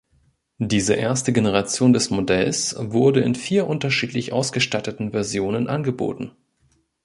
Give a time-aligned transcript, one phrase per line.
[0.57, 6.31] Diese erste Generation des Modells wurde in vier unterschiedlich ausgestatteten Versionen angeboten.